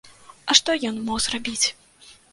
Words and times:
А 0.51 0.55
што 0.59 0.77
ён 0.89 0.97
мог 1.11 1.21
зрабіць? 1.27 1.67